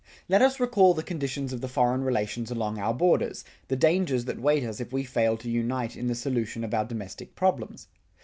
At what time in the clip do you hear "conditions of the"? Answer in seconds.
1.03-1.67